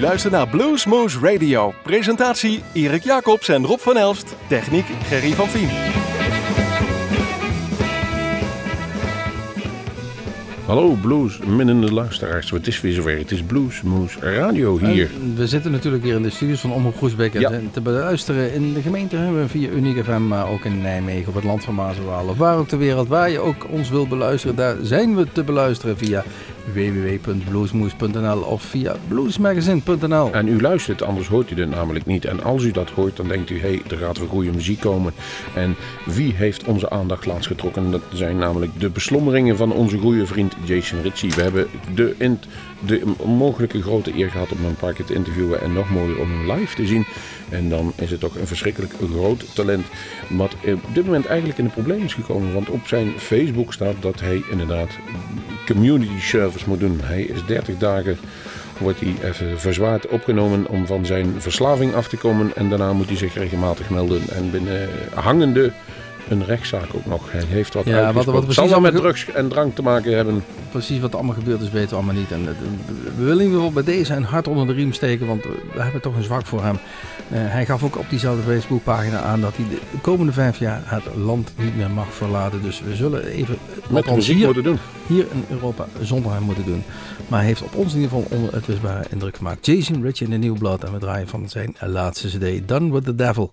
U 0.00 0.02
luistert 0.02 0.32
naar 0.32 0.48
Bluesmoose 0.48 1.18
Radio. 1.22 1.72
Presentatie 1.82 2.62
Erik 2.72 3.02
Jacobs 3.02 3.48
en 3.48 3.66
Rob 3.66 3.78
van 3.78 3.96
Elst. 3.96 4.36
Techniek 4.48 4.84
Gerry 5.02 5.32
van 5.32 5.48
Vien. 5.48 5.68
Hallo 10.70 10.96
blues, 11.00 11.38
minnende 11.38 11.92
luisteraars. 11.92 12.50
Het 12.50 12.66
is 12.66 12.80
weer 12.80 12.92
zover. 12.92 13.18
Het 13.18 13.30
is 13.30 13.42
Bluesmoose 13.42 14.18
Radio 14.20 14.78
hier. 14.78 15.10
En 15.22 15.34
we 15.36 15.46
zitten 15.46 15.70
natuurlijk 15.70 16.02
weer 16.02 16.14
in 16.14 16.22
de 16.22 16.30
studios 16.30 16.60
van 16.60 16.72
Omroep 16.72 16.96
Groesbeek 16.96 17.32
Ja. 17.38 17.50
en 17.50 17.70
te 17.72 17.80
beluisteren 17.80 18.52
in 18.52 18.72
de 18.74 18.82
gemeente 18.82 19.16
hebben 19.16 19.40
we 19.42 19.48
via 19.48 19.68
Unique 19.68 20.04
FM, 20.04 20.26
maar 20.28 20.48
ook 20.48 20.64
in 20.64 20.80
Nijmegen 20.80 21.28
op 21.28 21.34
het 21.34 21.44
land 21.44 21.64
van 21.64 21.74
Maas 21.74 21.96
en 21.96 22.04
Waal. 22.04 22.26
Of 22.28 22.36
waar 22.36 22.56
ook 22.56 22.68
ter 22.68 22.78
wereld, 22.78 23.08
waar 23.08 23.30
je 23.30 23.38
ook 23.38 23.66
ons 23.70 23.90
wilt 23.90 24.08
beluisteren, 24.08 24.56
daar 24.56 24.76
zijn 24.82 25.16
we 25.16 25.26
te 25.32 25.44
beluisteren 25.44 25.98
via 25.98 26.24
www.bluesmoose.nl 26.72 28.40
of 28.40 28.62
via 28.62 28.96
bluesmagazine.nl. 29.08 30.32
En 30.32 30.48
u 30.48 30.60
luistert, 30.60 31.02
anders 31.02 31.28
hoort 31.28 31.50
u 31.50 31.54
dit 31.54 31.70
namelijk 31.70 32.06
niet. 32.06 32.24
En 32.24 32.42
als 32.42 32.64
u 32.64 32.70
dat 32.70 32.90
hoort, 32.90 33.16
dan 33.16 33.28
denkt 33.28 33.50
u, 33.50 33.60
hé, 33.60 33.68
hey, 33.68 33.82
er 33.88 33.96
gaat 33.96 34.18
weer 34.18 34.28
goede 34.28 34.52
muziek 34.52 34.80
komen. 34.80 35.12
En 35.54 35.76
wie 36.06 36.32
heeft 36.34 36.64
onze 36.64 36.90
aandacht 36.90 37.26
laatst 37.26 37.46
getrokken? 37.46 37.90
Dat 37.90 38.02
zijn 38.12 38.38
namelijk 38.38 38.80
de 38.80 38.90
beslommeringen 38.90 39.56
van 39.56 39.72
onze 39.72 39.98
goede 39.98 40.26
vriend 40.26 40.54
Jason 40.64 41.02
Ritchie. 41.02 41.34
We 41.34 41.42
hebben 41.42 41.66
de, 41.94 42.36
de 42.86 43.02
mogelijke 43.24 43.82
grote 43.82 44.18
eer 44.18 44.30
gehad 44.30 44.50
om 44.50 44.56
hem 44.56 44.66
een 44.66 44.74
paar 44.74 44.92
keer 44.92 45.04
te 45.04 45.14
interviewen. 45.14 45.60
En 45.60 45.72
nog 45.72 45.90
mooier 45.90 46.20
om 46.20 46.30
hem 46.30 46.52
live 46.52 46.74
te 46.74 46.86
zien. 46.86 47.06
En 47.48 47.68
dan 47.68 47.92
is 47.96 48.10
het 48.10 48.20
toch 48.20 48.36
een 48.36 48.46
verschrikkelijk 48.46 48.92
groot 49.10 49.54
talent. 49.54 49.86
Wat 50.28 50.54
op 50.54 50.94
dit 50.94 51.04
moment 51.04 51.26
eigenlijk 51.26 51.58
in 51.58 51.64
de 51.64 51.70
probleem 51.70 52.04
is 52.04 52.14
gekomen. 52.14 52.52
Want 52.52 52.68
op 52.68 52.86
zijn 52.86 53.12
Facebook 53.18 53.72
staat 53.72 53.96
dat 54.00 54.20
hij 54.20 54.42
inderdaad 54.50 54.90
community 55.72 56.20
service 56.20 56.68
moet 56.68 56.80
doen. 56.80 57.00
Hij 57.02 57.22
is 57.22 57.44
30 57.46 57.78
dagen 57.78 58.18
wordt 58.80 59.00
hij 59.00 59.14
even 59.22 59.60
verzwaard 59.60 60.08
opgenomen 60.08 60.68
om 60.68 60.86
van 60.86 61.06
zijn 61.06 61.34
verslaving 61.38 61.94
af 61.94 62.08
te 62.08 62.16
komen. 62.16 62.56
En 62.56 62.68
daarna 62.68 62.92
moet 62.92 63.06
hij 63.06 63.16
zich 63.16 63.34
regelmatig 63.34 63.90
melden. 63.90 64.22
En 64.28 64.50
binnen 64.50 64.88
hangende 65.14 65.72
een 66.30 66.44
rechtszaak 66.44 66.86
ook 66.94 67.06
nog. 67.06 67.32
Hij 67.32 67.42
heeft 67.48 67.74
wat 67.74 67.84
Ja, 67.84 68.12
wat- 68.12 68.24
wat 68.24 68.34
zal 68.34 68.42
precies 68.42 68.70
wel 68.70 68.80
met 68.80 68.94
drugs 68.94 69.26
en 69.32 69.48
drank 69.48 69.74
te 69.74 69.82
maken 69.82 70.16
hebben. 70.16 70.44
Precies 70.70 71.00
wat 71.00 71.10
er 71.10 71.16
allemaal 71.16 71.34
gebeurd 71.34 71.60
is, 71.60 71.70
weten 71.70 71.88
we 71.90 71.94
allemaal 71.94 72.14
niet. 72.14 72.30
En 72.32 72.40
eh, 72.40 72.54
we 73.16 73.24
willen 73.24 73.38
in 73.38 73.44
ieder 73.44 73.56
geval 73.56 73.72
bij 73.72 73.82
deze 73.94 74.14
een 74.14 74.24
hart 74.24 74.48
onder 74.48 74.66
de 74.66 74.72
riem 74.72 74.92
steken, 74.92 75.26
want 75.26 75.42
we 75.74 75.82
hebben 75.82 76.00
toch 76.00 76.16
een 76.16 76.22
zwak 76.22 76.46
voor 76.46 76.62
hem. 76.64 76.78
Eh, 77.30 77.38
hij 77.40 77.66
gaf 77.66 77.82
ook 77.82 77.98
op 77.98 78.04
diezelfde 78.10 78.42
Facebookpagina 78.52 79.20
aan 79.20 79.40
dat 79.40 79.56
hij 79.56 79.64
de 79.70 79.78
komende 80.00 80.32
vijf 80.32 80.58
jaar 80.58 80.82
het 80.84 81.02
land 81.16 81.52
niet 81.56 81.76
meer 81.76 81.90
mag 81.90 82.12
verlaten. 82.14 82.62
Dus 82.62 82.80
we 82.80 82.94
zullen 82.96 83.24
even, 83.26 83.56
Met 83.90 84.14
muziek 84.14 84.36
hier, 84.36 84.44
moeten 84.44 84.62
doen. 84.64 84.78
hier 85.06 85.26
in 85.32 85.44
Europa 85.50 85.86
zonder 86.02 86.32
hem 86.32 86.42
moeten 86.42 86.64
doen. 86.64 86.82
Maar 87.28 87.38
hij 87.38 87.48
heeft 87.48 87.62
op 87.62 87.74
ons 87.74 87.94
in 87.94 88.00
ieder 88.00 88.16
geval 88.18 88.38
onuitwisbare 88.38 89.04
indruk 89.10 89.36
gemaakt. 89.36 89.66
Jason 89.66 90.02
Ritchie 90.02 90.28
in 90.28 90.40
de 90.40 90.46
New 90.46 90.58
Blood 90.58 90.84
en 90.84 90.92
we 90.92 90.98
draaien 90.98 91.28
van 91.28 91.48
zijn 91.48 91.74
laatste 91.80 92.28
cd, 92.28 92.68
Done 92.68 92.92
With 92.92 93.04
The 93.04 93.14
Devil. 93.14 93.52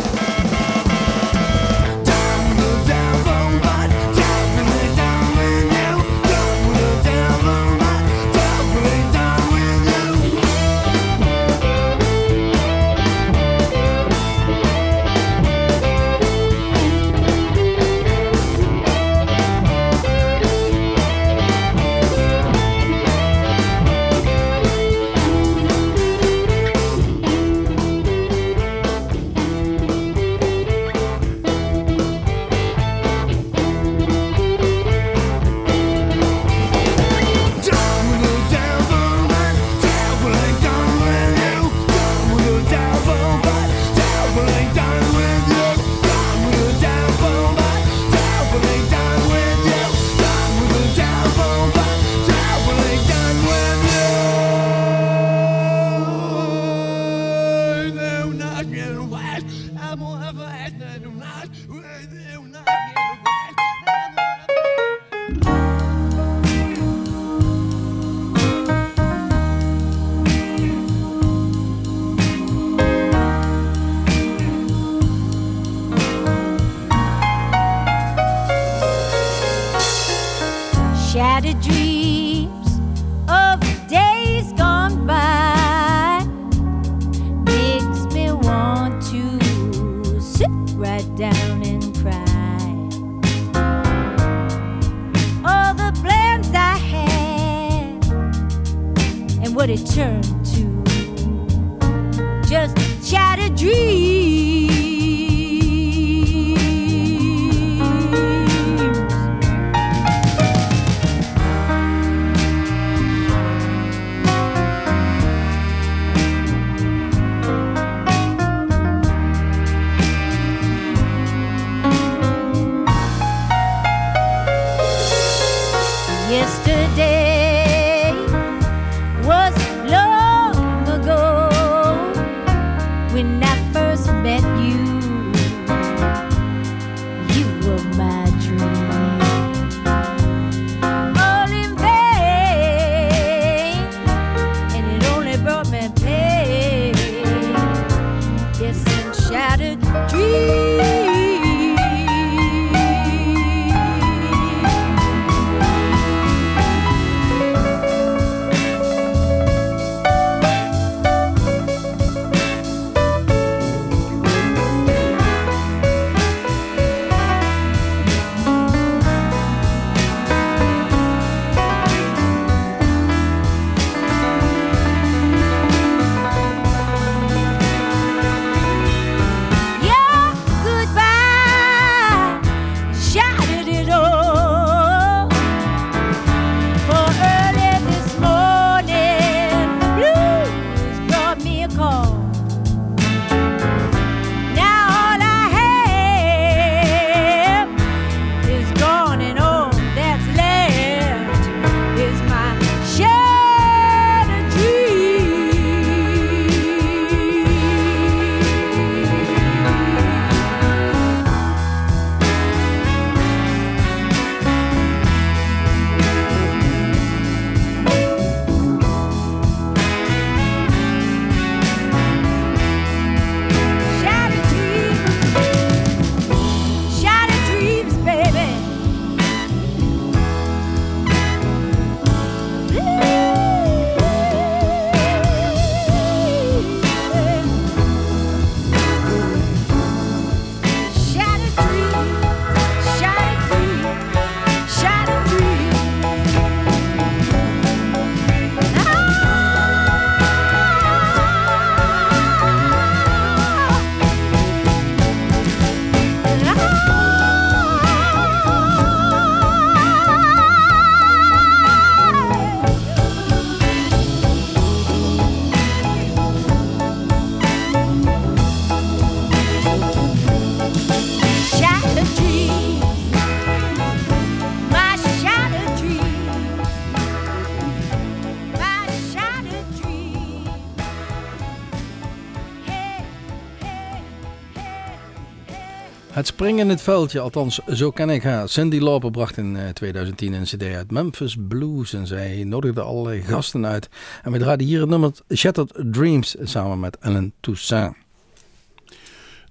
Het 286.21 286.29
springen 286.29 286.59
in 286.59 286.69
het 286.69 286.81
veldje, 286.81 287.19
althans 287.19 287.59
zo 287.67 287.91
ken 287.91 288.09
ik 288.09 288.23
haar. 288.23 288.49
Cindy 288.49 288.79
Lauper 288.79 289.11
bracht 289.11 289.37
in 289.37 289.55
eh, 289.55 289.69
2010 289.69 290.33
een 290.33 290.43
cd 290.43 290.63
uit 290.63 290.91
Memphis 290.91 291.35
Blues 291.47 291.93
en 291.93 292.07
zij 292.07 292.43
nodigde 292.43 292.81
allerlei 292.81 293.21
gasten 293.21 293.65
uit. 293.65 293.89
En 294.23 294.31
we 294.31 294.37
draaiden 294.37 294.67
hier 294.67 294.79
het 294.79 294.89
nummer 294.89 295.11
Shattered 295.35 295.73
Dreams 295.91 296.35
samen 296.43 296.79
met 296.79 296.97
Ellen 296.97 297.33
Toussaint. 297.39 297.95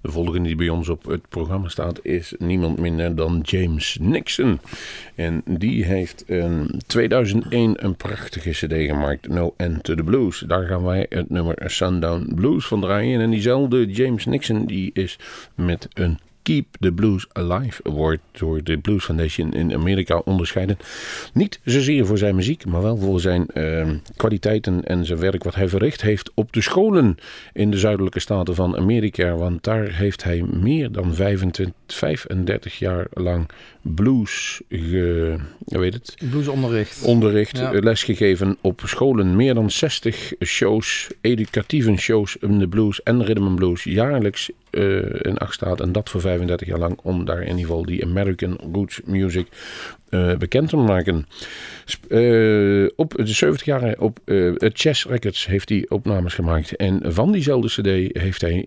De 0.01 0.11
volgende 0.11 0.47
die 0.47 0.55
bij 0.55 0.69
ons 0.69 0.89
op 0.89 1.05
het 1.05 1.29
programma 1.29 1.67
staat 1.67 1.99
is 2.05 2.33
niemand 2.37 2.79
minder 2.79 3.15
dan 3.15 3.39
James 3.43 3.97
Nixon. 4.01 4.59
En 5.15 5.41
die 5.45 5.85
heeft 5.85 6.23
in 6.27 6.81
2001 6.87 7.85
een 7.85 7.95
prachtige 7.95 8.49
cd 8.49 8.73
gemaakt, 8.73 9.27
No 9.27 9.53
End 9.57 9.83
to 9.83 9.95
the 9.95 10.03
Blues. 10.03 10.43
Daar 10.47 10.65
gaan 10.65 10.83
wij 10.83 11.05
het 11.09 11.29
nummer 11.29 11.71
Sundown 11.71 12.31
Blues 12.35 12.65
van 12.65 12.81
draaien. 12.81 13.21
En 13.21 13.29
diezelfde 13.29 13.85
James 13.85 14.25
Nixon 14.25 14.65
die 14.65 14.89
is 14.93 15.19
met 15.55 15.87
een 15.93 16.19
Keep 16.43 16.65
the 16.79 16.91
Blues 16.91 17.25
Alive 17.31 17.83
Award 17.83 18.19
door 18.31 18.63
de 18.63 18.77
Blues 18.77 19.03
Foundation 19.03 19.53
in 19.53 19.73
Amerika 19.73 20.17
onderscheiden. 20.17 20.77
Niet 21.33 21.59
zozeer 21.65 22.05
voor 22.05 22.17
zijn 22.17 22.35
muziek, 22.35 22.65
maar 22.65 22.81
wel 22.81 22.97
voor 22.97 23.19
zijn 23.19 23.47
eh, 23.47 23.89
kwaliteiten 24.15 24.85
en 24.85 25.05
zijn 25.05 25.19
werk 25.19 25.43
wat 25.43 25.55
hij 25.55 25.69
verricht 25.69 26.01
heeft 26.01 26.31
op 26.33 26.53
de 26.53 26.61
scholen 26.61 27.17
in 27.53 27.71
de 27.71 27.77
zuidelijke 27.77 28.19
staten 28.19 28.55
van 28.55 28.77
Amerika. 28.77 29.35
Want 29.35 29.63
daar 29.63 29.91
heeft 29.91 30.23
hij 30.23 30.43
meer 30.51 30.91
dan 30.91 31.13
25, 31.13 31.75
35 31.87 32.79
jaar 32.79 33.07
lang 33.13 33.49
blues 33.81 34.61
ge, 34.69 35.35
weet 35.65 35.93
het? 35.93 36.15
Bluesonderricht. 36.29 37.01
onderricht, 37.03 37.57
Ja. 37.57 37.73
eh, 37.73 37.81
lesgegeven 37.81 38.57
op 38.61 38.81
scholen. 38.85 39.35
Meer 39.35 39.53
dan 39.53 39.71
60 39.71 40.33
shows, 40.39 41.09
educatieve 41.21 41.95
shows 41.97 42.37
in 42.39 42.59
de 42.59 42.67
blues 42.67 43.03
en 43.03 43.23
rhythm 43.25 43.43
and 43.43 43.55
blues 43.55 43.83
jaarlijks 43.83 44.49
eh, 44.69 44.83
in 45.21 45.37
acht 45.37 45.53
staat. 45.53 45.81
En 45.81 45.91
dat 45.91 46.09
voor 46.09 46.21
35 46.21 46.67
jaar 46.67 46.79
lang 46.79 46.99
om 47.03 47.25
daar 47.25 47.41
in 47.41 47.47
ieder 47.47 47.61
geval 47.61 47.85
die 47.85 48.03
American 48.05 48.59
Roots 48.73 49.01
Music 49.05 49.47
eh, 50.11 50.35
bekend 50.35 50.69
te 50.69 50.77
maken. 50.77 51.27
Eh, 52.09 52.89
op 52.95 53.13
de 53.15 53.25
70 53.25 53.65
jaar 53.65 53.95
op 53.97 54.19
het 54.57 54.79
Chess 54.79 55.05
Records 55.05 55.47
heeft 55.47 55.69
hij 55.69 55.85
opnames 55.89 56.33
gemaakt. 56.33 56.75
En 56.75 57.01
van 57.03 57.31
diezelfde 57.31 57.67
cd 57.67 58.17
heeft 58.21 58.41
hij 58.41 58.63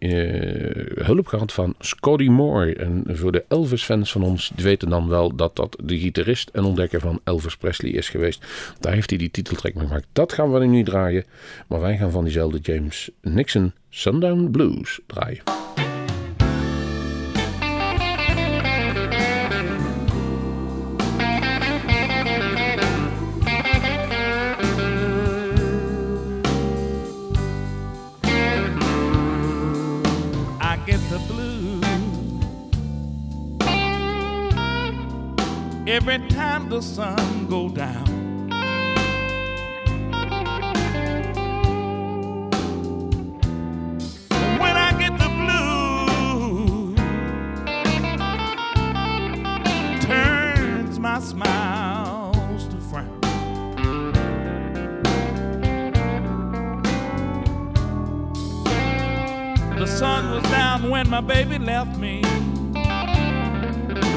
hulp 0.94 1.26
gehad 1.26 1.52
van 1.52 1.74
Scotty 1.78 2.28
Moore. 2.28 2.74
En 2.74 3.04
voor 3.06 3.32
de 3.32 3.44
Elvis-fans 3.48 4.12
van 4.12 4.22
ons 4.22 4.52
weten 4.56 4.88
dan 4.88 5.08
wel 5.08 5.36
dat 5.36 5.56
dat 5.56 5.76
de 5.84 5.98
gitarist 5.98 6.48
en 6.52 6.64
ontdekker 6.64 7.00
van 7.00 7.20
Elvis 7.24 7.56
Presley 7.56 7.90
is 7.90 8.08
geweest. 8.08 8.46
Daar 8.80 8.92
heeft 8.92 9.10
hij 9.10 9.18
die 9.18 9.30
titeltrack 9.30 9.74
mee 9.74 9.86
gemaakt. 9.86 10.06
Dat 10.12 10.32
gaan 10.32 10.52
we 10.52 10.66
nu 10.66 10.84
draaien. 10.84 11.24
Maar 11.66 11.80
wij 11.80 11.96
gaan 11.96 12.10
van 12.10 12.24
diezelfde 12.24 12.58
James 12.58 13.10
Nixon 13.20 13.72
Sundown 13.90 14.50
Blues 14.50 15.00
draaien. 15.06 15.63
Every 35.94 36.18
time 36.28 36.68
the 36.68 36.82
sun 36.82 37.46
go 37.46 37.68
down. 37.68 38.04
When 44.58 44.76
I 44.86 44.90
get 44.98 45.16
the 45.22 45.28
blues, 45.38 46.98
turns 50.04 50.98
my 50.98 51.20
smiles 51.20 52.66
to 52.66 52.76
frown. 52.90 53.20
The 59.78 59.86
sun 59.86 60.32
was 60.32 60.42
down 60.50 60.90
when 60.90 61.08
my 61.08 61.20
baby 61.20 61.60
left 61.60 61.96
me. 62.00 62.20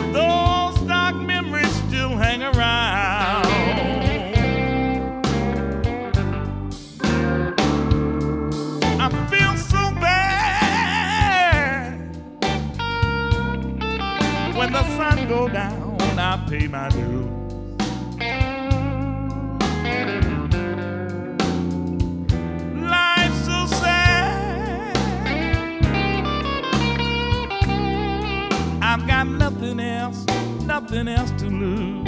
Still 0.10 0.47
hang 2.28 2.44
around. 2.44 3.46
I 9.00 9.08
feel 9.32 9.56
so 9.56 9.84
bad 10.02 10.34
when 14.58 14.74
the 14.74 14.84
sun 14.98 15.28
go 15.30 15.48
down. 15.48 15.98
I 16.20 16.36
pay 16.50 16.68
my 16.68 16.90
dues. 16.90 17.28
Life's 22.94 23.46
so 23.46 23.68
sad. 23.82 24.98
I've 28.82 29.08
got 29.08 29.28
nothing 29.28 29.80
else, 29.80 30.26
nothing 30.66 31.08
else 31.08 31.32
to 31.40 31.46
lose. 31.46 32.07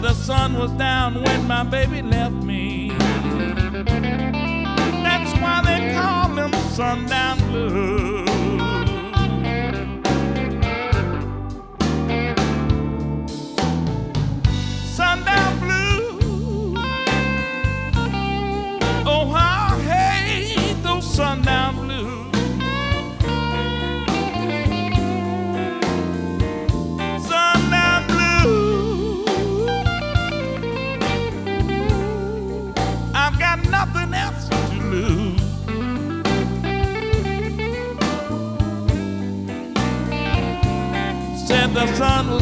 The 0.00 0.14
sun 0.14 0.54
was 0.54 0.70
down 0.72 1.22
when 1.22 1.46
my 1.46 1.62
baby 1.62 2.00
left 2.00 2.34
me. 2.34 2.88
That's 5.04 5.32
why 5.40 5.62
they 5.64 5.94
call 5.94 6.28
them 6.34 6.52
sundown 6.70 7.38
blues. 7.50 8.39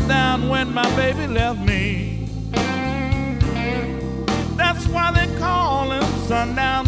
Down 0.08 0.48
when 0.48 0.72
my 0.72 0.88
baby 0.96 1.26
left 1.26 1.60
me. 1.60 2.26
That's 4.56 4.86
why 4.88 5.12
they 5.12 5.38
call 5.38 5.92
him 5.92 6.02
sundown 6.26 6.88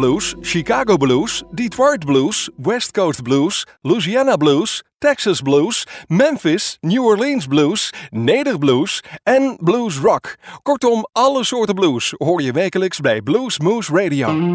blues. 0.00 0.20
Blues, 0.20 0.34
Chicago 0.40 0.96
Blues, 0.96 1.42
Detroit 1.54 2.04
Blues, 2.04 2.48
West 2.56 2.92
Coast 2.92 3.22
Blues, 3.22 3.66
Louisiana 3.82 4.36
Blues, 4.36 4.82
Texas 4.98 5.40
Blues, 5.40 5.86
Memphis, 6.08 6.78
New 6.80 7.04
Orleans 7.04 7.46
Blues, 7.46 7.90
Nederblues 8.10 9.02
en 9.22 9.56
Blues 9.60 9.98
Rock. 9.98 10.36
Kortom, 10.62 11.06
alle 11.12 11.44
soorten 11.44 11.74
blues 11.74 12.14
hoor 12.16 12.42
je 12.42 12.52
wekelijks 12.52 13.00
bij 13.00 13.22
Blues 13.22 13.58
Moose 13.58 13.92
Radio. 13.92 14.54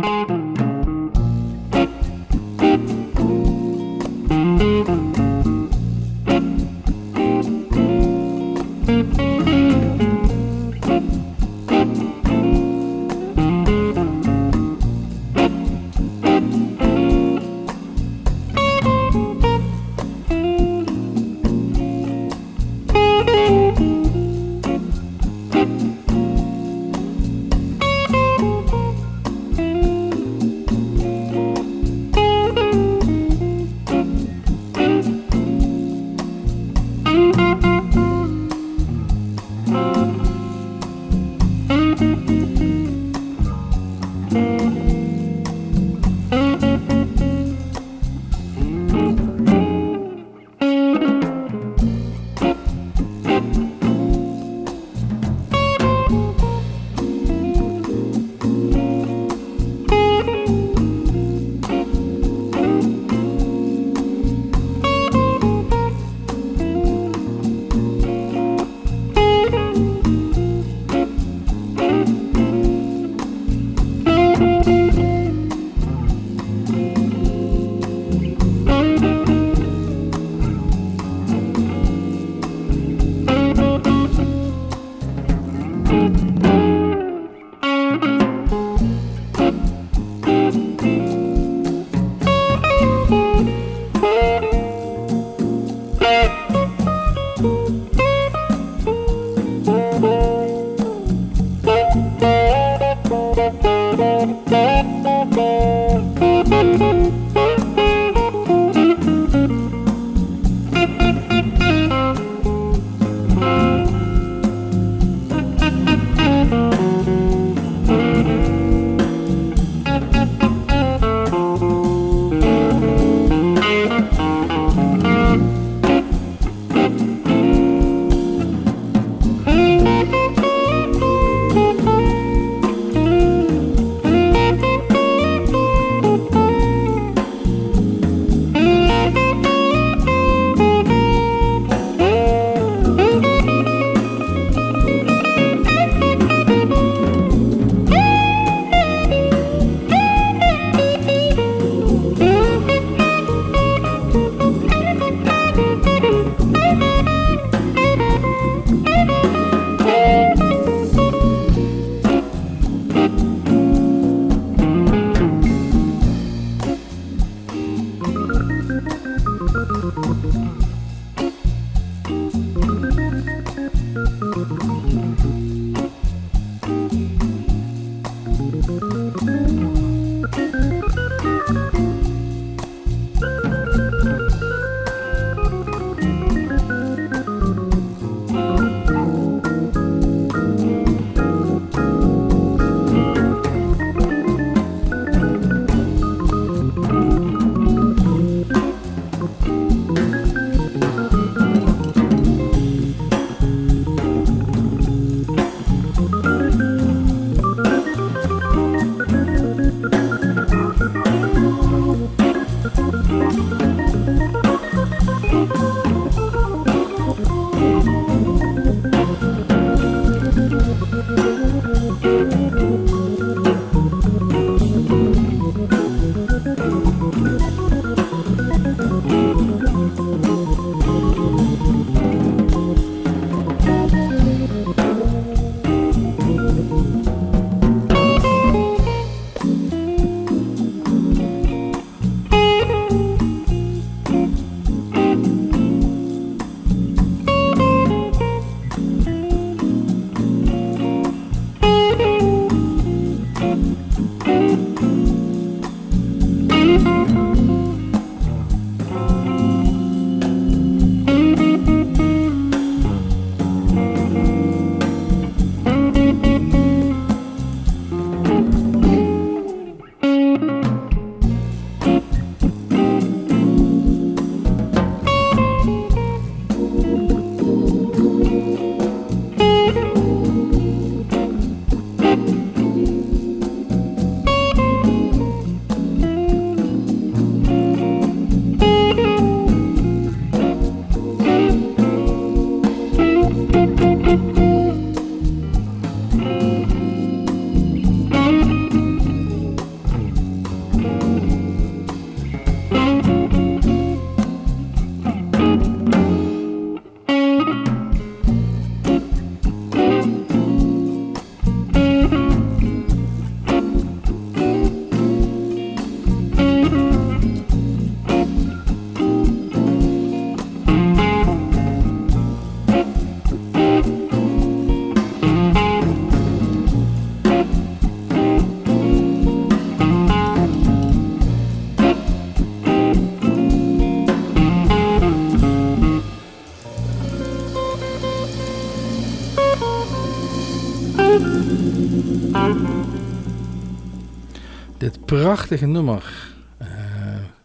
Dit 344.77 345.05
prachtige 345.05 345.66
nummer, 345.66 346.33
eh, 346.57 346.68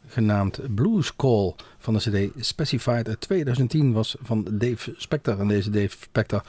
genaamd 0.07 0.75
Blues 0.75 1.17
Call 1.17 1.55
van 1.79 1.95
de 1.95 2.01
CD 2.01 2.45
Specified 2.45 3.09
uit 3.09 3.21
2010, 3.21 3.93
was 3.93 4.17
van 4.23 4.47
Dave 4.51 4.95
Spector. 4.97 5.41
En 5.41 5.49
deze 5.49 5.71
Dave 5.71 5.97
Spector 6.01 6.43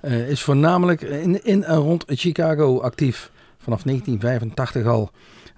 eh, 0.00 0.28
is 0.28 0.42
voornamelijk 0.42 1.00
in, 1.00 1.44
in 1.44 1.64
en 1.64 1.76
rond 1.76 2.04
Chicago 2.06 2.80
actief. 2.80 3.30
Vanaf 3.58 3.82
1985 3.82 4.86
al. 4.86 5.10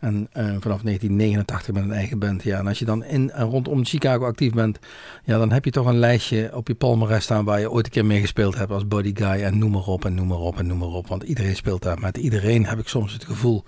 En 0.04 0.28
eh, 0.32 0.44
vanaf 0.44 0.82
1989 0.82 1.74
met 1.74 1.82
een 1.82 1.92
eigen 1.92 2.18
band. 2.18 2.42
Ja, 2.42 2.58
en 2.58 2.66
als 2.66 2.78
je 2.78 2.84
dan 2.84 3.04
in 3.04 3.30
en 3.30 3.46
rondom 3.46 3.84
Chicago 3.84 4.24
actief 4.24 4.52
bent, 4.52 4.78
ja, 5.24 5.38
dan 5.38 5.52
heb 5.52 5.64
je 5.64 5.70
toch 5.70 5.86
een 5.86 5.98
lijstje 5.98 6.50
op 6.54 6.68
je 6.68 6.74
palmarès 6.74 7.24
staan 7.24 7.44
waar 7.44 7.60
je 7.60 7.70
ooit 7.70 7.86
een 7.86 7.92
keer 7.92 8.04
mee 8.04 8.20
gespeeld 8.20 8.54
hebt 8.54 8.70
als 8.70 8.88
body 8.88 9.12
guy. 9.14 9.42
En 9.42 9.58
noem 9.58 9.70
maar 9.70 9.86
op 9.86 10.04
en 10.04 10.14
noem 10.14 10.26
maar 10.26 10.38
op 10.38 10.58
en 10.58 10.66
noem 10.66 10.78
maar 10.78 10.88
op. 10.88 11.06
Want 11.06 11.22
iedereen 11.22 11.56
speelt 11.56 11.82
daar. 11.82 12.00
Met 12.00 12.16
iedereen 12.16 12.66
heb 12.66 12.78
ik 12.78 12.88
soms 12.88 13.12
het 13.12 13.24
gevoel. 13.24 13.64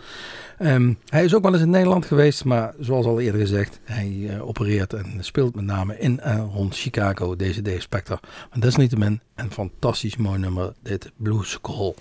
Ehm, 0.58 0.92
hij 1.08 1.24
is 1.24 1.34
ook 1.34 1.42
wel 1.42 1.52
eens 1.52 1.62
in 1.62 1.70
Nederland 1.70 2.06
geweest, 2.06 2.44
maar 2.44 2.74
zoals 2.80 3.06
al 3.06 3.20
eerder 3.20 3.40
gezegd, 3.40 3.80
hij 3.84 4.26
eh, 4.28 4.48
opereert 4.48 4.92
en 4.92 5.16
speelt 5.20 5.54
met 5.54 5.64
name 5.64 5.98
in 5.98 6.20
en 6.20 6.40
rond 6.40 6.76
Chicago, 6.76 7.36
deze 7.36 7.62
Dave 7.62 7.80
Spector. 7.80 8.20
Maar 8.50 8.60
desalniettemin 8.60 9.20
een 9.34 9.52
fantastisch 9.52 10.16
mooi 10.16 10.38
nummer, 10.38 10.72
dit 10.82 11.10
Blues 11.16 11.58
Call. 11.60 11.94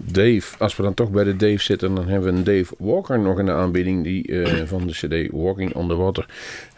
Dave, 0.00 0.58
als 0.58 0.76
we 0.76 0.82
dan 0.82 0.94
toch 0.94 1.10
bij 1.10 1.24
de 1.24 1.36
Dave 1.36 1.62
zitten, 1.62 1.94
dan 1.94 2.08
hebben 2.08 2.32
we 2.32 2.38
een 2.38 2.44
Dave 2.44 2.74
Walker 2.78 3.18
nog 3.18 3.38
in 3.38 3.46
de 3.46 3.52
aanbieding. 3.52 4.04
Die 4.04 4.42
eh, 4.42 4.66
van 4.66 4.86
de 4.86 4.92
CD 4.92 5.32
Walking 5.32 5.74
on 5.74 5.88
the 5.88 5.96
Water 5.96 6.26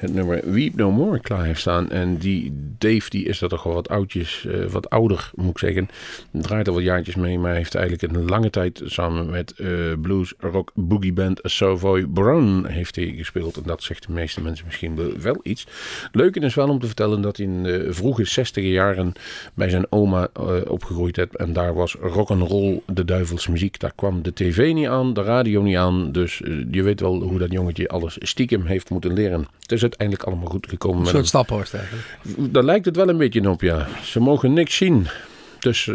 het 0.01 0.15
nummer 0.15 0.53
Weep 0.53 0.77
No 0.77 0.91
More 0.91 1.21
klaar 1.21 1.45
heeft 1.45 1.61
staan. 1.61 1.91
En 1.91 2.17
die 2.17 2.53
Dave, 2.79 3.11
die 3.11 3.25
is 3.25 3.39
dat 3.39 3.51
toch 3.51 3.63
wel 3.63 3.75
wat 3.75 3.89
oudjes, 3.89 4.47
eh, 4.47 4.65
wat 4.65 4.91
ouder 4.91 5.31
moet 5.35 5.51
ik 5.51 5.59
zeggen. 5.59 5.89
Draait 6.31 6.69
al 6.69 6.75
wat 6.75 6.83
jaartjes 6.83 7.15
mee, 7.15 7.39
maar 7.39 7.55
heeft 7.55 7.75
eigenlijk 7.75 8.15
een 8.15 8.25
lange 8.25 8.51
tijd 8.51 8.83
samen 8.85 9.31
met 9.31 9.53
eh, 9.57 9.69
blues 10.01 10.35
rock 10.39 10.71
boogie 10.75 11.13
band 11.13 11.41
Savoy 11.43 12.07
Brown 12.07 12.67
heeft 12.67 12.97
hij 12.97 13.15
gespeeld. 13.17 13.57
En 13.57 13.63
dat 13.67 13.83
zegt 13.83 14.07
de 14.07 14.13
meeste 14.13 14.43
mensen 14.43 14.67
misschien 14.67 15.21
wel 15.21 15.41
iets. 15.43 15.67
Leuk 16.13 16.37
is 16.37 16.55
wel 16.55 16.69
om 16.69 16.79
te 16.79 16.87
vertellen 16.87 17.21
dat 17.21 17.37
hij 17.37 17.47
in 17.47 17.63
de 17.63 17.87
vroege 17.93 18.25
60 18.25 18.65
jaren 18.65 19.13
bij 19.55 19.69
zijn 19.69 19.93
oma 19.93 20.29
opgegroeid 20.69 21.17
heeft. 21.17 21.37
En 21.37 21.53
daar 21.53 21.75
was 21.75 21.97
rock 22.01 22.31
and 22.31 22.49
roll 22.49 22.81
de 22.87 23.05
duivels 23.05 23.47
muziek. 23.47 23.79
Daar 23.79 23.93
kwam 23.95 24.23
de 24.23 24.33
tv 24.33 24.73
niet 24.73 24.87
aan, 24.87 25.15
de 25.15 25.23
radio 25.23 25.63
niet 25.63 25.77
aan. 25.77 26.13
Dus 26.13 26.43
eh, 26.43 26.53
je 26.71 26.83
weet 26.83 27.01
wel 27.01 27.23
hoe 27.23 27.39
dat 27.39 27.53
jongetje 27.53 27.89
alles 27.89 28.17
stiekem 28.21 28.65
heeft 28.65 28.91
moeten 28.91 29.13
leren. 29.13 29.47
Het 29.61 29.73
is 29.73 29.83
uiteindelijk 29.91 30.29
allemaal 30.29 30.49
goed 30.49 30.67
gekomen. 30.69 31.01
Een 31.01 31.07
soort 31.07 31.27
staphorst 31.27 31.75
eigenlijk. 31.75 32.07
Daar 32.53 32.65
lijkt 32.65 32.85
het 32.85 32.97
wel 32.97 33.09
een 33.09 33.17
beetje 33.17 33.51
op, 33.51 33.61
ja. 33.61 33.89
Ze 34.03 34.21
mogen 34.21 34.53
niks 34.53 34.77
zien. 34.77 35.07
Dus 35.59 35.89
eh, 35.89 35.95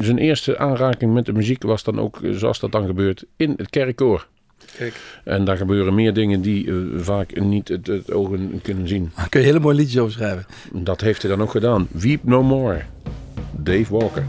zijn 0.00 0.18
eerste 0.18 0.58
aanraking 0.58 1.14
met 1.14 1.26
de 1.26 1.32
muziek 1.32 1.62
was 1.62 1.82
dan 1.82 2.00
ook, 2.00 2.22
eh, 2.22 2.30
zoals 2.32 2.60
dat 2.60 2.72
dan 2.72 2.86
gebeurt, 2.86 3.24
in 3.36 3.54
het 3.56 3.70
kerkkoor. 3.70 4.26
Kijk. 4.76 4.94
En 5.24 5.44
daar 5.44 5.56
gebeuren 5.56 5.94
meer 5.94 6.12
dingen 6.12 6.40
die 6.40 6.68
eh, 6.68 6.74
vaak 6.96 7.40
niet 7.40 7.68
het, 7.68 7.86
het 7.86 8.12
ogen 8.12 8.60
kunnen 8.62 8.88
zien. 8.88 9.10
Daar 9.16 9.28
kun 9.28 9.40
je 9.40 9.46
hele 9.46 9.60
mooie 9.60 9.76
liedjes 9.76 9.98
over 9.98 10.12
schrijven. 10.12 10.46
Dat 10.72 11.00
heeft 11.00 11.22
hij 11.22 11.30
dan 11.30 11.42
ook 11.42 11.50
gedaan. 11.50 11.88
Weep 11.90 12.24
No 12.24 12.42
More. 12.42 12.82
Dave 13.52 13.98
Walker. 13.98 14.24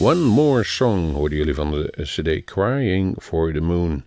One 0.00 0.20
More 0.20 0.64
Song 0.64 1.14
hoorden 1.14 1.38
jullie 1.38 1.54
van 1.54 1.70
de 1.70 2.06
CD 2.06 2.44
Crying 2.44 3.22
for 3.22 3.52
the 3.52 3.60
Moon. 3.60 4.04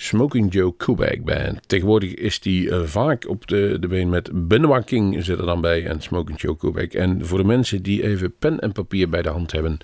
Smoking 0.00 0.52
Joe 0.52 0.74
Kubek 0.76 1.24
Band. 1.24 1.68
Tegenwoordig 1.68 2.14
is 2.14 2.40
die 2.40 2.70
eh, 2.70 2.82
vaak 2.82 3.28
op 3.28 3.46
de, 3.46 3.76
de 3.80 3.88
been 3.88 4.08
met 4.08 4.48
Benoit 4.48 4.84
King 4.84 5.24
zit 5.24 5.38
er 5.38 5.46
dan 5.46 5.60
bij 5.60 5.86
en 5.86 6.00
Smoking 6.00 6.40
Joe 6.40 6.56
Kubek. 6.56 6.94
En 6.94 7.26
voor 7.26 7.38
de 7.38 7.44
mensen 7.44 7.82
die 7.82 8.02
even 8.02 8.34
pen 8.38 8.60
en 8.60 8.72
papier 8.72 9.08
bij 9.08 9.22
de 9.22 9.28
hand 9.28 9.52
hebben. 9.52 9.78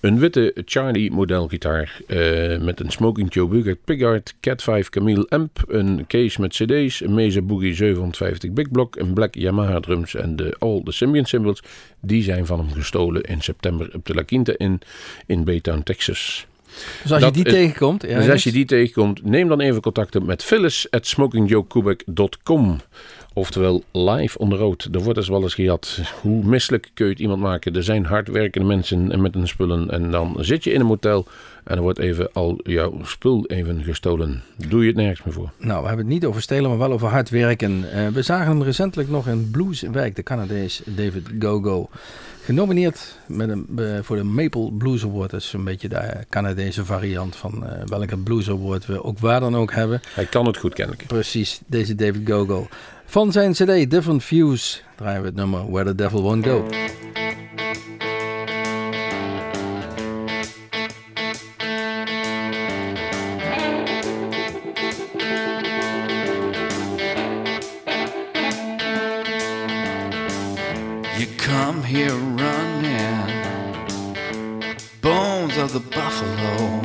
Een 0.00 0.18
witte 0.18 0.52
Charlie 0.64 1.10
modelgitaar 1.10 2.00
eh, 2.06 2.58
met 2.60 2.80
een 2.80 2.90
Smoking 2.90 3.34
Joe 3.34 3.48
Bugatti 3.48 3.80
Pickard, 3.84 4.34
Cat 4.40 4.62
5 4.62 4.88
Camille 4.88 5.26
amp, 5.28 5.64
een 5.68 6.04
case 6.06 6.40
met 6.40 6.52
cd's, 6.52 7.00
een 7.00 7.14
Mesa 7.14 7.42
Boogie 7.42 7.74
750 7.74 8.50
Big 8.50 8.70
Block, 8.70 8.96
een 8.96 9.14
Black 9.14 9.34
Yamaha 9.34 9.80
drums 9.80 10.14
en 10.14 10.36
de 10.36 10.56
All 10.58 10.80
the 10.84 10.92
Symbian 10.92 11.24
Cymbals. 11.24 11.62
Die 12.00 12.22
zijn 12.22 12.46
van 12.46 12.58
hem 12.58 12.72
gestolen 12.72 13.22
in 13.22 13.40
september 13.40 13.90
op 13.94 14.06
de 14.06 14.14
La 14.14 14.22
Quinta 14.22 14.52
in, 14.56 14.80
in 15.26 15.44
Baytown, 15.44 15.82
Texas. 15.82 16.46
Dus 17.02 17.12
als 17.12 17.20
Dat 17.20 17.34
je 17.36 17.42
die 17.42 17.52
is- 17.52 17.58
tegenkomt, 17.58 18.02
ja, 18.08 18.18
dus 18.18 18.30
als 18.30 18.44
je 18.44 18.52
die 18.52 18.64
tegenkomt, 18.64 19.24
neem 19.24 19.48
dan 19.48 19.60
even 19.60 19.80
contact 19.82 20.16
op 20.16 20.24
met 20.26 20.44
Phyllis 20.44 20.86
at 20.90 21.06
smokingjoekubek.com. 21.06 22.80
Oftewel 23.36 23.82
live 23.92 24.38
on 24.38 24.50
the 24.50 24.56
road. 24.56 24.88
Er 24.92 25.00
wordt 25.00 25.18
dus 25.18 25.28
wel 25.28 25.42
eens 25.42 25.54
gejat. 25.54 26.00
Hoe 26.20 26.44
misselijk 26.44 26.90
kun 26.94 27.04
je 27.06 27.12
het 27.12 27.20
iemand 27.20 27.40
maken? 27.40 27.74
Er 27.76 27.82
zijn 27.82 28.04
hardwerkende 28.04 28.66
mensen 28.66 29.12
en 29.12 29.20
met 29.22 29.34
hun 29.34 29.48
spullen. 29.48 29.90
En 29.90 30.10
dan 30.10 30.36
zit 30.40 30.64
je 30.64 30.72
in 30.72 30.80
een 30.80 30.86
motel 30.86 31.26
en 31.64 31.76
er 31.76 31.82
wordt 31.82 31.98
even 31.98 32.28
al 32.32 32.60
jouw 32.62 32.98
spul 33.04 33.46
even 33.46 33.82
gestolen. 33.84 34.42
Doe 34.68 34.80
je 34.80 34.86
het 34.86 34.96
nergens 34.96 35.22
meer 35.22 35.34
voor. 35.34 35.50
Nou, 35.58 35.80
we 35.80 35.86
hebben 35.86 36.04
het 36.04 36.14
niet 36.14 36.24
over 36.24 36.42
stelen, 36.42 36.68
maar 36.70 36.78
wel 36.78 36.92
over 36.92 37.08
hard 37.08 37.30
werken. 37.30 37.92
Eh, 37.92 38.08
we 38.08 38.22
zagen 38.22 38.46
hem 38.46 38.62
recentelijk 38.62 39.08
nog 39.08 39.26
in 39.28 39.50
Blueswijk, 39.50 40.16
de 40.16 40.22
Canadees 40.22 40.82
David 40.84 41.28
Gogo. 41.38 41.88
Genomineerd 42.44 43.18
met 43.26 43.48
een, 43.48 43.66
eh, 43.76 43.98
voor 44.02 44.16
de 44.16 44.22
Maple 44.22 44.72
Blues 44.72 45.04
Award. 45.04 45.30
Dat 45.30 45.40
is 45.40 45.52
een 45.52 45.64
beetje 45.64 45.88
de 45.88 46.16
Canadese 46.28 46.84
variant 46.84 47.36
van 47.36 47.66
eh, 47.66 47.86
welke 47.86 48.16
Blues 48.16 48.48
Award 48.50 48.86
we 48.86 49.04
ook 49.04 49.18
waar 49.18 49.40
dan 49.40 49.56
ook 49.56 49.72
hebben. 49.72 50.00
Hij 50.14 50.24
kan 50.26 50.46
het 50.46 50.56
goed 50.56 50.74
kennelijk. 50.74 51.06
Precies, 51.06 51.60
deze 51.66 51.94
David 51.94 52.20
Gogo. 52.24 52.68
Van 53.04 53.32
zijn 53.32 53.52
CD 53.52 53.90
Different 53.90 54.24
Views 54.24 54.82
draaien 54.96 55.20
we 55.20 55.26
het 55.26 55.36
nummer 55.36 55.70
Where 55.70 55.88
the 55.88 55.94
Devil 55.94 56.22
Won't 56.22 56.46
Go. 56.46 56.66
You 71.16 71.26
come 71.36 71.82
here 71.86 72.33
of 75.64 75.72
the 75.72 75.80
buffalo. 75.80 76.82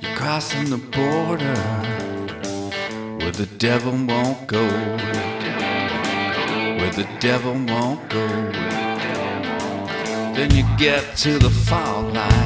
You're 0.00 0.16
crossing 0.16 0.70
the 0.70 0.78
border 0.78 1.60
where 3.18 3.30
the 3.30 3.46
devil 3.58 3.92
won't 3.92 4.46
go. 4.46 4.66
Where 6.78 6.92
the 6.92 7.06
devil 7.20 7.52
won't 7.52 8.08
go. 8.08 8.26
Then 10.34 10.50
you 10.54 10.64
get 10.78 11.16
to 11.18 11.38
the 11.38 11.50
fall 11.50 12.04
line. 12.04 12.43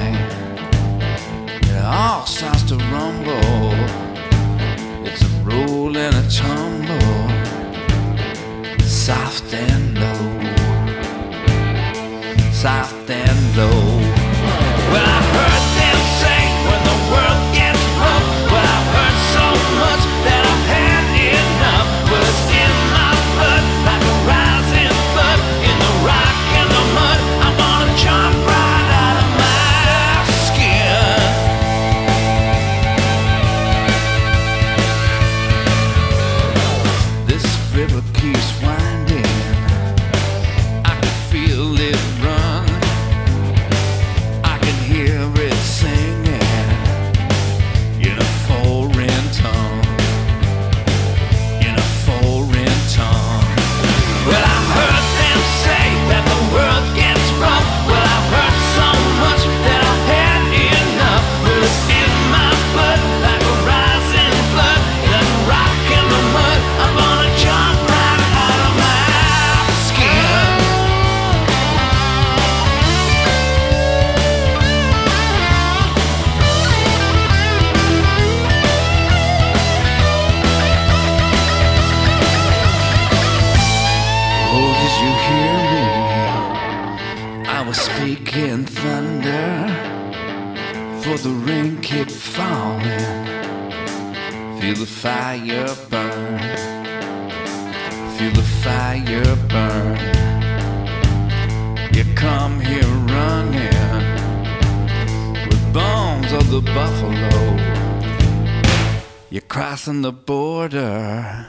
You're 109.30 109.42
crossing 109.42 110.00
the 110.00 110.10
border. 110.10 111.44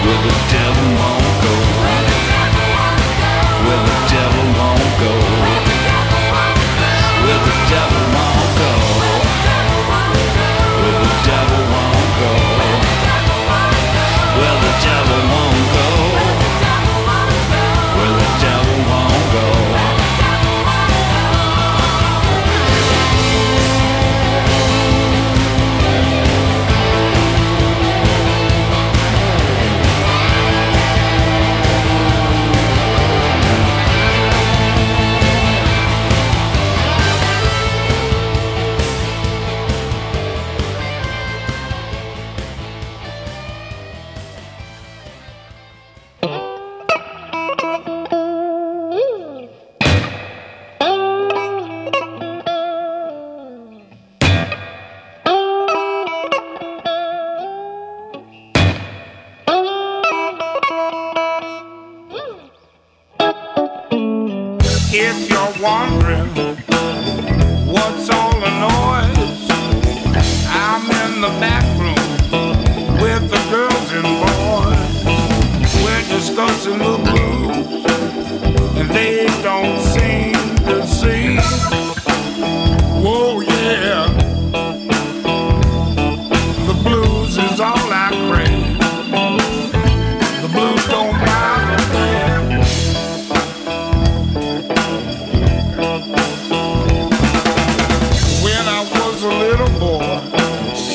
Where 0.00 0.22
the 0.24 0.32
devil 0.48 0.88
won't 0.96 1.36
go. 1.44 1.52
Where 3.68 3.82
the 3.84 3.96
devil 4.08 4.48
won't 4.56 4.94
go. 4.96 5.12
Where 7.20 7.42
the 7.44 7.56
devil 7.68 8.04
won't 8.16 8.52
go. 8.56 8.72
Where 10.80 10.98
the 11.04 11.12
devil 11.28 11.51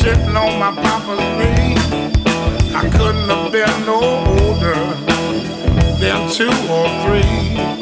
sitting 0.08 0.38
on 0.38 0.58
my 0.58 0.72
papa's 0.72 1.20
knee, 1.38 1.76
I 2.74 2.90
couldn't 2.90 3.28
have 3.30 3.52
been 3.52 3.86
no 3.86 4.00
older 4.40 4.80
than 6.00 6.30
two 6.32 6.48
or 6.72 6.88
three. 7.04 7.77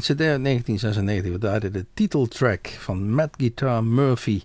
Cd 0.00 0.20
uit 0.20 0.44
1996. 0.44 1.32
We 1.32 1.38
draaiden 1.38 1.72
de 1.72 1.86
titeltrack 1.94 2.66
van 2.66 3.14
Matt 3.14 3.34
Guitar 3.36 3.84
Murphy. 3.84 4.42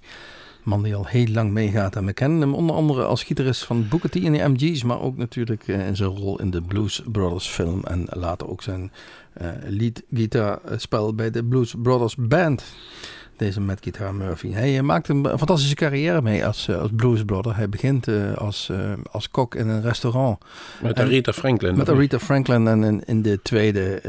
Man 0.64 0.84
die 0.84 0.96
al 0.96 1.06
heel 1.06 1.28
lang 1.28 1.52
meegaat. 1.52 1.96
En 1.96 2.06
we 2.06 2.14
kennen 2.14 2.42
hem 2.42 2.54
onder 2.54 2.76
andere 2.76 3.04
als 3.04 3.24
gitarist 3.24 3.64
van 3.64 3.88
Booker 3.88 4.10
T 4.10 4.16
en 4.16 4.34
de 4.34 4.48
MG's. 4.48 4.84
Maar 4.84 5.02
ook 5.02 5.18
natuurlijk 5.18 5.68
eh, 5.68 5.88
in 5.88 5.96
zijn 5.96 6.10
rol 6.10 6.40
in 6.40 6.52
de 6.52 6.62
Blues 6.62 7.04
Brothers 7.12 7.48
film. 7.48 7.84
En 7.84 8.06
later 8.10 8.50
ook 8.50 8.62
zijn 8.62 8.92
eh 9.34 9.48
lead 9.68 10.02
gitaarspel 10.14 11.16
bij 11.16 11.32
de 11.32 11.44
Blues 11.44 11.76
Brothers 11.82 12.16
Band. 12.16 12.64
Deze 13.38 13.62
Matt 13.62 13.80
Guitar 13.84 14.16
Murphy. 14.16 14.52
Hij 14.52 14.82
maakt 14.82 15.08
een 15.10 15.26
fantastische 15.26 15.76
carrière 15.76 16.22
mee 16.22 16.46
als, 16.46 16.68
eh, 16.68 16.78
als 16.82 16.90
bluesbrother. 16.96 17.56
Hij 17.56 17.70
begint 17.70 18.08
eh, 18.08 18.34
als, 18.34 18.70
eh, 18.70 18.92
als 19.12 19.30
kok 19.30 19.56
in 19.56 19.68
een 19.68 19.82
restaurant. 19.82 20.38
Met 20.82 20.98
En- 20.98 21.06
Aretha 21.06 21.34
Franklin. 21.34 21.78
Met 21.78 21.90
Aretha 21.90 22.20
Franklin 22.20 22.68
en 22.68 22.84
in, 22.84 23.02
in 23.06 23.22
de 23.22 23.40
tweede 23.44 24.00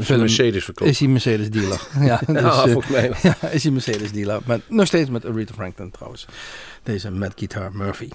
film 0.00 0.18
Mercedes 0.20 0.64
verkocht. 0.64 0.90
is 0.90 0.98
hij 0.98 1.08
Mercedes 1.08 1.50
dealer. 1.50 1.80
ja, 2.00 2.20
dus, 2.26 2.40
Ja, 2.40 2.50
volgens 2.68 2.88
mij 2.88 3.08
wel. 3.10 3.18
ja, 3.22 3.48
is 3.48 3.62
hij 3.62 3.72
Mercedes 3.72 4.12
dealer. 4.12 4.40
Maar 4.44 4.60
nog 4.68 4.86
steeds 4.86 5.10
met 5.10 5.26
Aretha 5.26 5.54
Franklin 5.54 5.90
trouwens. 5.90 6.26
Deze 6.82 7.10
Matt 7.10 7.32
Guitar 7.36 7.70
Murphy. 7.74 8.08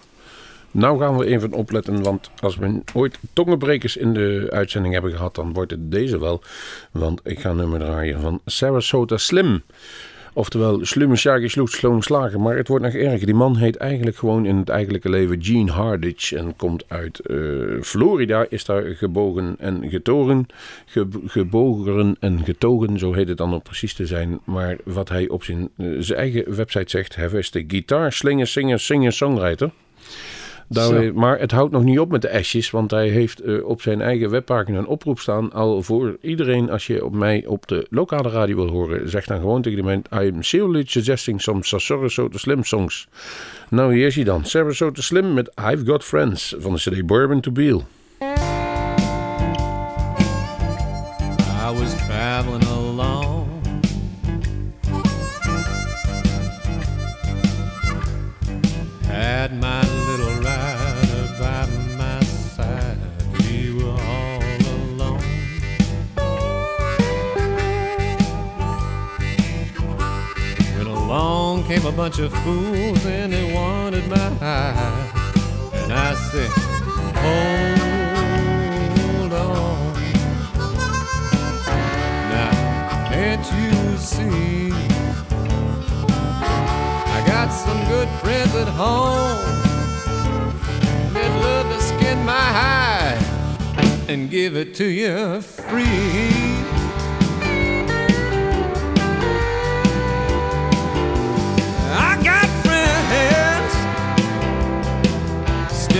Nou 0.71 0.99
gaan 0.99 1.17
we 1.17 1.25
even 1.25 1.51
opletten, 1.53 2.03
want 2.03 2.29
als 2.39 2.55
we 2.57 2.81
ooit 2.93 3.17
tongenbrekers 3.33 3.97
in 3.97 4.13
de 4.13 4.47
uitzending 4.49 4.93
hebben 4.93 5.11
gehad, 5.11 5.35
dan 5.35 5.53
wordt 5.53 5.71
het 5.71 5.91
deze 5.91 6.19
wel. 6.19 6.41
Want 6.91 7.21
ik 7.23 7.39
ga 7.39 7.49
een 7.49 7.55
nummer 7.55 7.79
draaien 7.79 8.21
van 8.21 8.41
Sarasota 8.45 9.17
Slim. 9.17 9.63
Oftewel, 10.37 10.85
slimme 10.85 11.15
Shaggy 11.15 11.47
sloeg 11.47 11.69
sloon 11.69 12.01
slagen. 12.01 12.41
Maar 12.41 12.57
het 12.57 12.67
wordt 12.67 12.85
nog 12.85 12.93
erger. 12.93 13.25
Die 13.25 13.35
man 13.35 13.57
heet 13.57 13.75
eigenlijk 13.75 14.17
gewoon 14.17 14.45
in 14.45 14.55
het 14.57 14.69
eigenlijke 14.69 15.09
leven 15.09 15.43
Gene 15.43 15.71
Hardage. 15.71 16.37
En 16.37 16.55
komt 16.55 16.83
uit 16.87 17.19
eh, 17.19 17.37
Florida. 17.81 18.45
Is 18.49 18.65
daar 18.65 18.83
gebogen 18.83 19.55
en 19.59 19.89
getogen. 19.89 20.45
Ge- 20.85 21.07
gebogen 21.25 22.15
en 22.19 22.43
getogen, 22.43 22.99
zo 22.99 23.13
heet 23.13 23.27
het 23.27 23.37
dan 23.37 23.53
om 23.53 23.61
precies 23.61 23.93
te 23.93 24.05
zijn. 24.05 24.39
Maar 24.43 24.77
wat 24.83 25.09
hij 25.09 25.27
op 25.29 25.43
zijn, 25.43 25.69
eh, 25.77 25.87
zijn 25.99 26.19
eigen 26.19 26.55
website 26.55 26.89
zegt. 26.89 27.15
Hij 27.15 27.29
is 27.31 27.51
de 27.51 27.63
gitaar, 27.67 28.13
slinger, 28.13 28.47
singer, 28.47 28.79
singer, 28.79 29.11
songwriter. 29.11 29.71
Maar 31.13 31.39
het 31.39 31.51
houdt 31.51 31.71
nog 31.71 31.83
niet 31.83 31.99
op 31.99 32.11
met 32.11 32.21
de 32.21 32.31
asjes, 32.31 32.71
want 32.71 32.91
hij 32.91 33.09
heeft 33.09 33.39
eh, 33.39 33.65
op 33.65 33.81
zijn 33.81 34.01
eigen 34.01 34.29
webpagina 34.29 34.77
een 34.77 34.87
oproep 34.87 35.19
staan. 35.19 35.51
Al 35.51 35.81
voor 35.81 36.17
iedereen, 36.21 36.69
als 36.69 36.87
je 36.87 37.05
op 37.05 37.13
mij 37.13 37.45
op 37.45 37.67
de 37.67 37.87
lokale 37.89 38.29
radio 38.29 38.55
wil 38.55 38.69
horen, 38.69 39.09
zeg 39.09 39.25
dan 39.25 39.39
gewoon 39.39 39.61
tegen 39.61 39.77
de 39.77 39.83
mensen: 39.83 40.27
I'm 40.27 40.43
seriously 40.43 40.83
suggesting 40.87 41.41
some 41.41 41.59
Sarasota 41.63 42.37
Slim 42.37 42.63
songs. 42.63 43.07
Nou, 43.69 43.95
hier 43.95 44.05
is 44.05 44.15
hij 44.15 44.23
dan: 44.23 44.45
Sarasota 44.45 45.01
Slim 45.01 45.33
met 45.33 45.51
I've 45.71 45.85
Got 45.85 46.03
Friends 46.03 46.55
van 46.59 46.73
de 46.73 46.79
CD 46.79 47.05
Bourbon 47.05 47.41
to 47.41 47.51
Beal. 47.51 47.83
I 51.65 51.71
was 51.71 51.95
traveling 51.95 52.63
along. 52.63 53.45
Had 59.07 59.51
my 59.53 59.84
bunch 71.95 72.19
of 72.19 72.33
fools 72.43 73.05
and 73.05 73.31
they 73.31 73.53
wanted 73.53 74.05
my 74.09 74.17
hide. 74.17 75.11
And 75.73 75.93
I 75.93 76.13
said, 76.13 76.49
hold 77.23 77.79
on. 79.31 79.93
Now, 82.29 82.51
can't 83.07 83.45
you 83.53 83.97
see? 83.97 84.73
I 87.07 87.23
got 87.25 87.49
some 87.49 87.81
good 87.87 88.09
friends 88.19 88.53
at 88.55 88.67
home 88.67 89.39
that 91.13 91.39
love 91.41 91.69
to 91.73 91.79
skin 91.81 92.25
my 92.25 92.33
hide 92.33 93.23
and 94.09 94.29
give 94.29 94.57
it 94.57 94.75
to 94.75 94.85
you 94.85 95.41
free. 95.41 96.74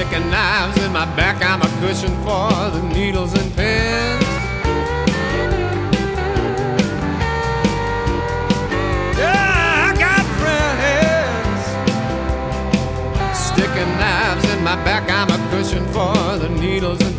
Sticking 0.06 0.30
knives 0.30 0.78
in 0.84 0.91
my 0.91 1.06
back. 1.16 1.43
I'm 1.43 1.62
a 1.62 1.68
cushion 1.82 2.14
for 2.24 2.49
the 2.70 2.82
needles 2.93 3.34
and 3.34 3.56
pins. 3.56 4.24
Yeah, 9.18 9.88
I 9.88 9.95
got 9.97 10.26
friends 10.41 11.66
sticking 13.38 13.97
knives 13.97 14.45
in 14.53 14.64
my 14.64 14.76
back. 14.84 15.10
I'm 15.10 15.30
a 15.30 15.38
cushion 15.49 15.86
for 15.88 16.38
the 16.38 16.49
needles 16.49 17.01
and 17.01 17.14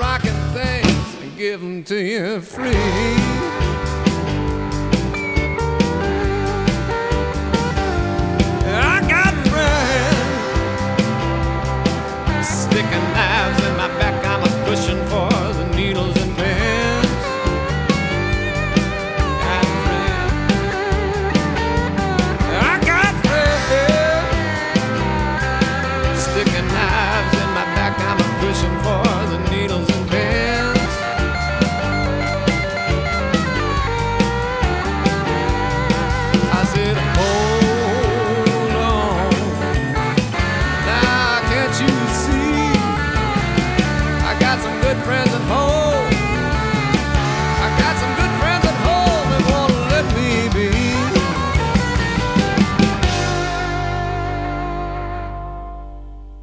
rocking 0.00 0.32
things 0.54 1.22
and 1.22 1.36
give 1.36 1.60
them 1.60 1.84
to 1.84 1.96
you 1.96 2.40
free. 2.40 3.99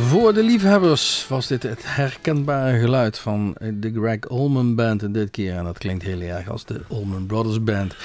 Voor 0.00 0.34
de 0.34 0.42
liefhebbers 0.42 1.26
was 1.28 1.46
dit 1.46 1.62
het 1.62 1.82
herkenbare 1.84 2.78
geluid 2.78 3.18
van 3.18 3.56
de 3.74 3.92
Greg 3.94 4.28
Allman 4.28 4.74
Band 4.74 5.14
dit 5.14 5.30
keer. 5.30 5.54
En 5.54 5.64
dat 5.64 5.78
klinkt 5.78 6.02
heel 6.02 6.20
erg 6.20 6.50
als 6.50 6.64
de 6.64 6.80
Allman 6.88 7.26
Brothers 7.26 7.64
Band. 7.64 7.96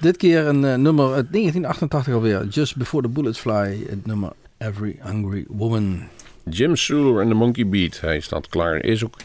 Dit 0.00 0.16
keer 0.16 0.46
een 0.46 0.64
eh, 0.64 0.74
nummer 0.74 1.04
uit 1.04 1.32
1988 1.32 2.14
alweer. 2.14 2.46
Just 2.46 2.76
Before 2.76 3.02
the 3.02 3.08
Bullets 3.08 3.38
Fly. 3.38 3.86
Het 3.88 4.06
nummer 4.06 4.32
Every 4.58 4.98
Hungry 5.02 5.44
Woman. 5.48 6.02
Jim 6.44 6.76
Suler 6.76 7.22
en 7.22 7.28
de 7.28 7.34
Monkey 7.34 7.68
Beat. 7.68 8.00
Hij 8.00 8.20
staat 8.20 8.48
klaar. 8.48 8.84
Is 8.84 9.04
ook 9.04 9.16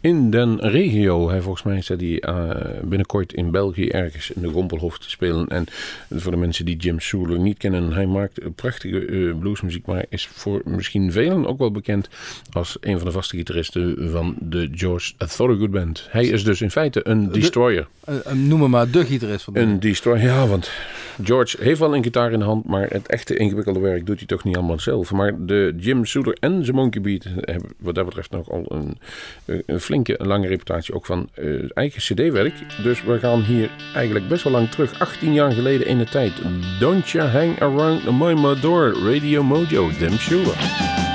in 0.00 0.30
den 0.30 0.60
regio. 0.60 1.28
Hij 1.28 1.40
volgens 1.40 1.64
mij 1.64 1.80
staat 1.80 2.00
hij 2.00 2.20
eh, 2.20 2.82
binnenkort 2.82 3.32
in 3.32 3.50
België 3.50 3.88
ergens 3.88 4.30
in 4.30 4.42
de 4.42 4.48
Rompelhof 4.48 4.98
te 4.98 5.10
spelen. 5.10 5.48
En 5.48 5.64
voor 6.10 6.30
de 6.30 6.38
mensen 6.38 6.64
die 6.64 6.76
Jim 6.76 7.00
Suler 7.00 7.38
niet 7.38 7.58
kennen, 7.58 7.92
hij 7.92 8.06
maakt 8.06 8.54
prachtige 8.54 9.06
eh, 9.06 9.38
bluesmuziek, 9.38 9.86
maar 9.86 10.04
is 10.08 10.26
voor 10.26 10.62
misschien 10.64 11.12
velen 11.12 11.46
ook 11.46 11.58
wel 11.58 11.70
bekend 11.70 12.08
als 12.52 12.76
een 12.80 12.96
van 12.96 13.06
de 13.06 13.12
vaste 13.12 13.36
gitaristen 13.36 14.10
van 14.10 14.36
de 14.38 14.68
George 14.72 15.12
Thorogood 15.36 15.70
Band. 15.70 16.06
Hij 16.10 16.26
is 16.26 16.44
dus 16.44 16.60
in 16.60 16.70
feite 16.70 17.00
een 17.08 17.32
destroyer. 17.32 17.86
Eh, 18.04 18.32
noem 18.32 18.60
hem 18.60 18.70
maar 18.70 18.90
de 18.90 19.04
gitarist 19.04 19.44
van 19.44 19.54
de 19.54 19.60
Een 19.60 19.80
destroyer, 19.80 20.24
ja, 20.24 20.46
want 20.46 20.70
George 21.22 21.56
heeft 21.60 21.78
wel 21.80 21.94
een 21.94 22.02
gitaar 22.02 22.32
in 22.32 22.38
de 22.38 22.44
hand, 22.44 22.64
maar 22.64 22.88
het 22.88 23.06
echte 23.06 23.36
ingewikkelde 23.36 23.80
werk 23.80 24.06
doet 24.06 24.18
hij 24.18 24.26
toch 24.26 24.44
niet 24.44 24.56
allemaal 24.56 24.78
zelf. 24.78 25.12
Maar 25.12 25.46
de 25.46 25.74
Jim 25.76 26.04
Suler 26.04 26.36
en 26.40 26.64
zijn 26.64 26.76
Monkey 26.76 27.00
Beat 27.00 27.24
hebben 27.40 27.70
wat 27.78 27.94
dat 27.94 28.04
betreft 28.04 28.30
nog 28.30 28.50
al 28.50 28.64
een, 28.68 28.98
een 29.66 29.80
flinke, 29.90 30.16
lange 30.18 30.48
reputatie 30.48 30.94
ook 30.94 31.06
van 31.06 31.28
eh, 31.34 31.46
eigen 31.74 32.00
cd-werk. 32.00 32.54
Dus 32.82 33.02
we 33.02 33.18
gaan 33.18 33.42
hier 33.42 33.70
eigenlijk 33.94 34.28
best 34.28 34.42
wel 34.44 34.52
lang 34.52 34.70
terug, 34.70 34.98
18 34.98 35.32
jaar 35.32 35.52
geleden 35.52 35.86
in 35.86 35.98
de 35.98 36.04
tijd. 36.04 36.32
Don't 36.78 37.08
You 37.08 37.28
Hang 37.28 37.60
Around 37.60 38.10
My 38.18 38.60
Door, 38.60 38.94
Radio 39.04 39.42
Mojo, 39.42 39.90
Dem 39.98 40.18
Schuler. 40.18 41.09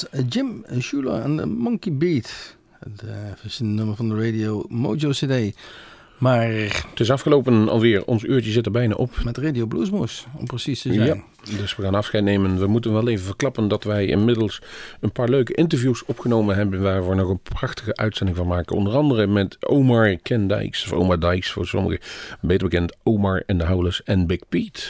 Was 0.00 0.22
Jim 0.28 0.64
Schuler 0.78 1.22
en 1.22 1.36
de 1.36 1.46
Monkey 1.46 1.92
Beat. 1.92 2.56
Het 2.78 3.02
eh, 3.02 3.60
nummer 3.60 3.96
van 3.96 4.08
de 4.08 4.14
Radio 4.14 4.64
Mojo 4.68 5.10
CD. 5.10 5.56
Maar 6.18 6.48
Het 6.90 7.00
is 7.00 7.10
afgelopen 7.10 7.68
alweer. 7.68 8.04
Ons 8.04 8.22
uurtje 8.22 8.50
zit 8.50 8.66
er 8.66 8.72
bijna 8.72 8.94
op. 8.94 9.10
met 9.24 9.38
Radio 9.38 9.66
Bluesmoes, 9.66 10.26
om 10.38 10.46
precies 10.46 10.82
te 10.82 10.92
zijn. 10.92 11.06
Ja, 11.06 11.56
dus 11.58 11.76
we 11.76 11.82
gaan 11.82 11.94
afscheid 11.94 12.24
nemen. 12.24 12.58
We 12.58 12.66
moeten 12.66 12.92
wel 12.92 13.08
even 13.08 13.24
verklappen 13.24 13.68
dat 13.68 13.84
wij 13.84 14.06
inmiddels 14.06 14.62
een 15.00 15.12
paar 15.12 15.28
leuke 15.28 15.54
interviews 15.54 16.04
opgenomen 16.04 16.56
hebben. 16.56 16.82
Waar 16.82 17.08
we 17.08 17.14
nog 17.14 17.28
een 17.28 17.40
prachtige 17.42 17.96
uitzending 17.96 18.36
van 18.36 18.46
maken. 18.46 18.76
Onder 18.76 18.94
andere 18.94 19.26
met 19.26 19.56
Omar 19.60 20.16
Ken 20.16 20.46
Dijks. 20.46 20.84
Of 20.84 20.92
Omar 20.92 21.20
Dijks 21.20 21.50
voor 21.50 21.66
sommigen. 21.66 22.00
Beter 22.40 22.68
bekend 22.68 22.96
Omar 23.02 23.42
en 23.46 23.58
de 23.58 23.66
Howlers 23.66 24.02
en 24.02 24.26
Big 24.26 24.40
Pete. 24.48 24.80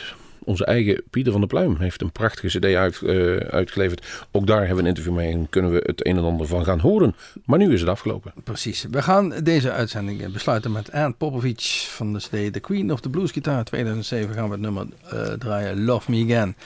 Onze 0.46 0.64
eigen 0.64 1.02
Pieter 1.10 1.32
van 1.32 1.40
der 1.40 1.50
Pluim 1.50 1.76
heeft 1.78 2.02
een 2.02 2.12
prachtige 2.12 2.58
cd 2.58 2.64
uit, 2.64 3.02
eh, 3.02 3.36
uitgeleverd. 3.36 4.26
Ook 4.30 4.46
daar 4.46 4.58
hebben 4.58 4.76
we 4.76 4.82
een 4.82 4.88
interview 4.88 5.14
mee 5.14 5.32
en 5.32 5.46
kunnen 5.50 5.70
we 5.70 5.82
het 5.86 6.06
een 6.06 6.16
en 6.16 6.24
ander 6.24 6.46
van 6.46 6.64
gaan 6.64 6.78
horen. 6.78 7.14
Maar 7.44 7.58
nu 7.58 7.72
is 7.72 7.80
het 7.80 7.88
afgelopen. 7.88 8.32
Precies. 8.44 8.86
We 8.90 9.02
gaan 9.02 9.32
deze 9.42 9.72
uitzending 9.72 10.22
eh, 10.22 10.28
besluiten 10.28 10.72
met 10.72 10.92
Anne 10.92 11.14
Popovic 11.18 11.86
van 11.88 12.12
de 12.12 12.18
CD 12.18 12.52
The 12.52 12.60
Queen 12.60 12.92
of 12.92 13.00
the 13.00 13.10
Blues 13.10 13.30
Guitar 13.30 13.64
2007. 13.64 14.34
Gaan 14.34 14.44
we 14.44 14.52
het 14.52 14.60
nummer 14.60 14.86
eh, 15.10 15.32
draaien 15.32 15.84
Love 15.84 16.10
Me 16.10 16.24
Again. 16.24 16.56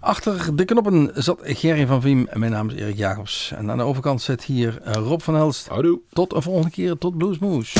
Achter 0.00 0.56
de 0.56 0.64
knoppen 0.64 1.10
zat 1.14 1.40
Gerry 1.42 1.86
van 1.86 2.00
Viem 2.00 2.26
en 2.26 2.40
mijn 2.40 2.52
naam 2.52 2.70
is 2.70 2.74
Erik 2.74 2.96
Jacobs. 2.96 3.52
En 3.56 3.70
aan 3.70 3.78
de 3.78 3.84
overkant 3.84 4.22
zit 4.22 4.44
hier 4.44 4.78
Rob 4.84 5.20
van 5.20 5.34
Helst. 5.34 5.68
Houdoe. 5.68 6.00
Tot 6.12 6.34
een 6.34 6.42
volgende 6.42 6.70
keer, 6.70 6.98
tot 6.98 7.16
Bluesmoes. 7.18 7.74